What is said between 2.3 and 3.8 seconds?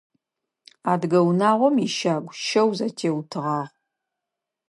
щэу зэтеутыгъагъ.